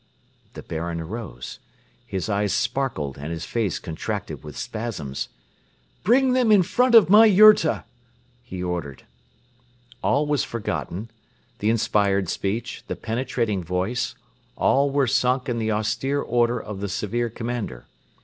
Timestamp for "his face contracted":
3.31-4.43